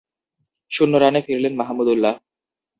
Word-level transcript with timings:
শূন্য 0.71 0.93
রানে 0.97 1.19
ফিরলেন 1.21 1.53
মাহমুদউল্লাহও। 1.55 2.17